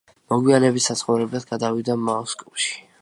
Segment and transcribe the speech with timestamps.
[0.33, 2.75] მოგვიანებით საცხოვრებლად გადავიდა მოსკოვში.